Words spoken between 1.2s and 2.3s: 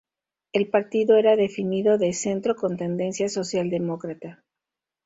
definido de